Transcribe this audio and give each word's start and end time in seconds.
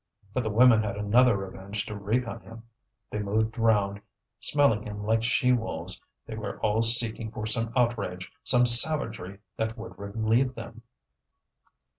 But 0.33 0.41
the 0.41 0.49
women 0.49 0.81
had 0.81 0.97
another 0.97 1.37
revenge 1.37 1.85
to 1.85 1.95
wreak 1.95 2.27
on 2.27 2.39
him. 2.41 2.63
They 3.11 3.19
moved 3.19 3.55
round, 3.59 4.01
smelling 4.39 4.81
him 4.81 5.03
like 5.05 5.21
she 5.21 5.51
wolves. 5.51 6.01
They 6.25 6.35
were 6.35 6.59
all 6.61 6.81
seeking 6.81 7.29
for 7.29 7.45
some 7.45 7.71
outrage, 7.75 8.31
some 8.41 8.65
savagery 8.65 9.37
that 9.57 9.77
would 9.77 9.99
relieve 9.99 10.55
them. 10.55 10.81